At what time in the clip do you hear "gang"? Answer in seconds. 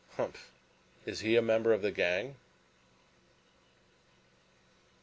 1.91-2.35